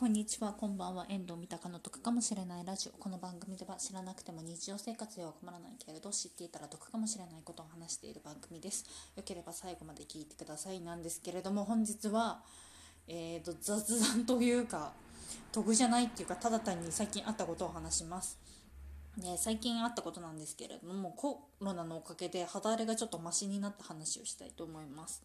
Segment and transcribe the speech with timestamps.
[0.00, 1.04] こんにちは、こんばんは。
[1.10, 2.96] 遠藤三鷹の得かもしれないラジオ。
[2.98, 8.86] この番組では知らなくても日常生活では困らないけれど、知っていたら得かもしれないことを話している番組です。
[9.14, 10.80] よければ最後まで聞いてください。
[10.80, 12.40] なんですけれども、本日は、
[13.08, 14.94] えーと、雑談というか、
[15.52, 18.38] 得じゃないっていうか、ただ単に最近あったことを話します。
[19.18, 25.22] で最近あったことなんですけれどもコロナのおかげで肌荒れがちょっとマシになった話をしたいと思います。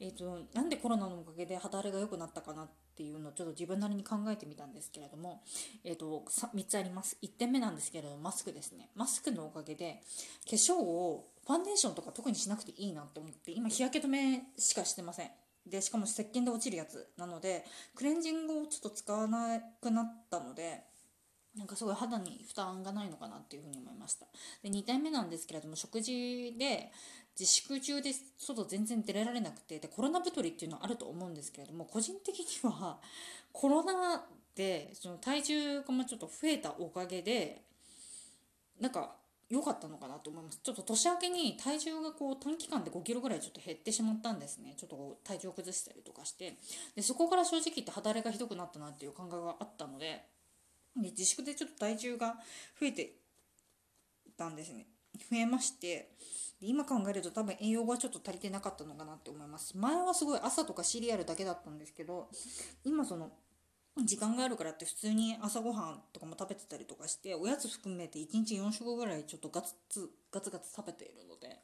[0.00, 5.40] えーと、なんでコロナのおかげで肌荒れが良くなったかなっていうのをちょっと自分なりに考えてみたんですけれども、
[5.84, 7.16] えーと、3つあります。
[7.22, 8.90] 1点目なんですけれどもマスクですね。
[8.96, 10.02] マスクのおかげで
[10.44, 15.30] 化粧をファンデーションとか特にしなくていいなって思って今日焼け止めしかしてません。
[15.64, 20.82] でしかも石鹸で落ちるやつなのでクレンジングをちょっと使わなくなったので
[21.56, 24.26] なんかすごい肌に負担がないのかなっていうふうに思いました。
[24.62, 26.90] で2点目なんですけれども食事で
[27.38, 32.98] 自粛中で外全然出られなくてでコロナ太りっていうのはあると思うんですけれども個人的には
[33.52, 34.26] コロナ
[34.56, 37.62] でその体重がちょっと増えたおかげで
[38.80, 39.14] なんか
[39.48, 40.60] 良かったのかなと思います。
[40.62, 44.74] ちょっと年明けに体重がこう短期間で5キロぐらいちょっと減ってしまったんですね。
[44.76, 46.58] ちょっと体調を崩したりとかして。
[46.94, 50.22] でそこから正直言って肌荒れがひどくなったなっていう感覚があったので
[50.96, 52.38] で自粛でちょっと体重が
[52.78, 53.14] 増えて
[54.36, 54.86] たんですね。
[55.18, 56.10] 増えまして
[56.60, 59.76] 今考えると多分栄養がちょっと足りてなかったのかなって思います。
[59.76, 62.28] 前はすごい朝とかシリアルだけだったんですけど
[62.84, 63.30] 今その
[64.04, 69.74] 時間があるからって普通に朝ごはんとかも食べてたりとかしておやつ含めて1日4食ぐらいちょっとガツ
[70.30, 71.58] ガツガツ食べているので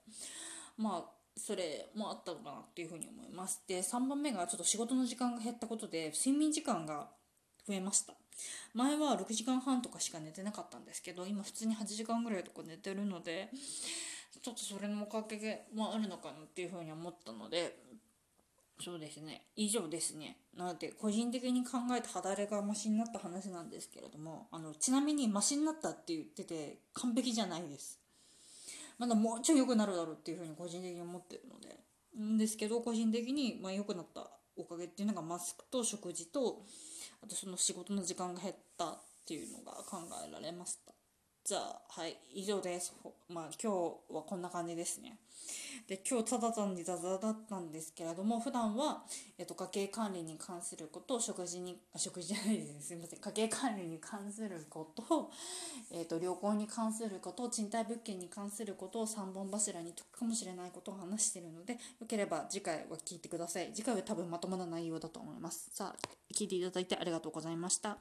[0.76, 3.62] まあそれもあったのかなっていうふうに思います。
[3.66, 7.08] で3番目がちょっと仕事の時間が減ったことで睡眠時間が
[7.66, 8.14] 増えました。
[8.74, 13.50] 前は6時間半とかしか寝てなかったんですけど今普通に8時間ぐらいとか寝てるので
[14.42, 17.76] ちょっとそれのおかげもあるのかなっていうふうに思ったので
[18.80, 19.42] そうですね。
[19.54, 20.36] 以上ですね。
[20.56, 28.00] なので個人的に考えた肌荒れがマシになった話なんですけれどもあのちなみにマシになったって言ってて完璧じゃないです。
[28.98, 31.78] まだもうちょい良くなるだろうっていうふうに個人的に思ってるので。
[32.20, 36.62] んですけど個人的にまあ良くなったおかげっていうのがマスクと食事と
[37.24, 39.96] あとその仕事の時間が減ったっていうのが考
[40.28, 40.93] えられました。
[41.44, 42.94] じゃあはい以上です。
[43.28, 45.18] まあ今日はこんな感じですね。
[45.86, 49.02] で今日ただ単にザザだったんですけれども普段は
[49.36, 52.86] えっと家計管理に関すること食事に食事じゃないです。
[52.86, 53.18] すみません。
[53.18, 55.30] 家計管理に関すること
[55.92, 61.78] えっと旅行に関すること賃貸物件に関することを3本柱に解くかもしれないことを話しているのでよ
[62.08, 63.70] ければ次回は聞いてください。
[63.74, 65.68] 次回は多分まともな内容だと思います。
[65.74, 67.98] さあ聞いていただいてありがとうございました。